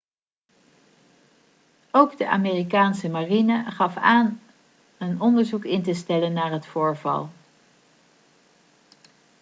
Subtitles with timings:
[1.91, 4.39] ook de amerikaanse marine gaf aan
[4.97, 7.29] een onderzoek in te stellen naar het voorval